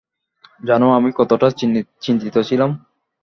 [0.61, 1.47] জানো, আমি কতটা
[2.03, 2.69] চিন্তিত ছিলাম?